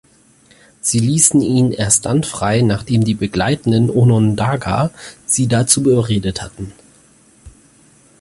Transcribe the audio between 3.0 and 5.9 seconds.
die begleitenden Onondaga sie dazu